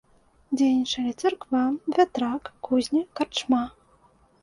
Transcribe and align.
Дзейнічалі 0.57 1.11
царква, 1.21 1.63
вятрак, 1.99 2.53
кузня, 2.71 3.07
карчма. 3.21 3.65